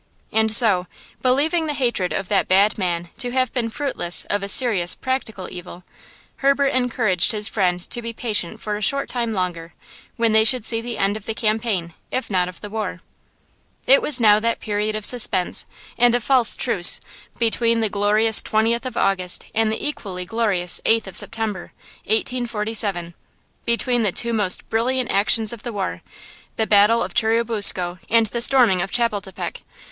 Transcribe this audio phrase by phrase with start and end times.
[0.31, 0.87] And so,
[1.21, 5.83] believing the hatred of that bad man to have been fruitless of serious, practical evil,
[6.37, 9.75] Herbert encouraged his friend to be patient for a short time longer,
[10.15, 13.01] when they should see the end of the campaign, if not of the war.
[13.85, 15.67] It was now that period of suspense
[15.99, 16.99] and of false truce
[17.37, 21.73] between the glorious 20th of August and the equally glorious 8th of September,
[22.09, 26.01] 1847–between the two most brilliant actions of the war,
[26.55, 29.61] the battle of Churubusco and the storming of Chapultepec.